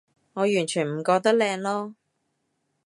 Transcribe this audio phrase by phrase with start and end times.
[0.33, 1.93] 我完全唔覺得靚囉